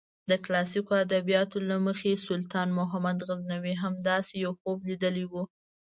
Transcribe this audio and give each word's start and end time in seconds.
د 0.29 0.31
کلاسیکو 0.45 0.91
ادبیاتو 1.05 1.57
له 1.69 1.75
مخې 1.87 2.11
سلطان 2.25 2.67
محمود 2.79 3.17
غزنوي 3.27 3.73
هم 3.81 3.93
داسې 4.09 4.33
یو 4.45 4.51
خوب 4.59 4.77
لیدلی 4.89 5.25
و. 5.31 5.33